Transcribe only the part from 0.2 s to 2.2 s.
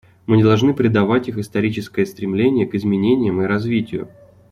Мы не должны предавать их историческое